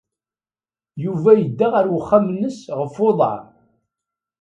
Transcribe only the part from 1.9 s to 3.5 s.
uxxam-nnes ɣef uḍar.